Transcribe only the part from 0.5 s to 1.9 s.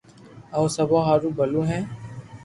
او سبو ھارو ڀلو ھي